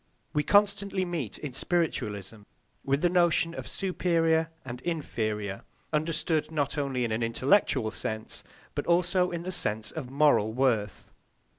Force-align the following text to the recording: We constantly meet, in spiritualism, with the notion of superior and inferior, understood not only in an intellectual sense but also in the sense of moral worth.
We 0.33 0.41
constantly 0.41 1.05
meet, 1.05 1.37
in 1.37 1.53
spiritualism, 1.53 2.41
with 2.83 3.03
the 3.03 3.07
notion 3.11 3.53
of 3.53 3.67
superior 3.67 4.49
and 4.65 4.81
inferior, 4.81 5.63
understood 5.93 6.49
not 6.49 6.75
only 6.75 7.05
in 7.05 7.11
an 7.11 7.21
intellectual 7.21 7.91
sense 7.91 8.43
but 8.73 8.87
also 8.87 9.29
in 9.29 9.43
the 9.43 9.51
sense 9.51 9.91
of 9.91 10.09
moral 10.09 10.53
worth. 10.53 11.11